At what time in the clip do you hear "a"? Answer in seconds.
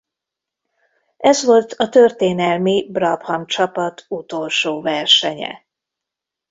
1.73-1.89